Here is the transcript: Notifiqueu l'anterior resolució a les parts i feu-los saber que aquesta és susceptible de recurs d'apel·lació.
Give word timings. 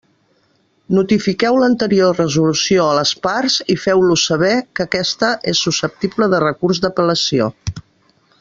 Notifiqueu 0.99 1.59
l'anterior 1.63 2.15
resolució 2.21 2.87
a 2.87 2.95
les 2.99 3.11
parts 3.27 3.59
i 3.75 3.77
feu-los 3.83 4.25
saber 4.31 4.55
que 4.79 4.89
aquesta 4.89 5.33
és 5.55 5.65
susceptible 5.69 6.33
de 6.35 6.45
recurs 6.49 6.83
d'apel·lació. 6.87 7.55